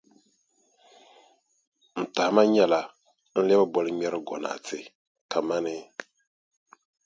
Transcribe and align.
N 2.01 2.03
tahima 2.15 2.41
nyɛla 2.53 2.81
n 3.35 3.39
lɛbi 3.47 3.65
bolŋmɛrʼ 3.73 4.19
gonaate 4.27 4.77
kamani. 5.31 5.75